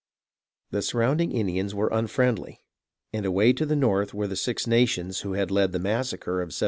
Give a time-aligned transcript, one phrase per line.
[0.71, 2.63] The surrounding Indians were unfriendly,
[3.13, 6.41] and away to the north were the Six Nations who had led in the massacre
[6.41, 6.59] of 1763.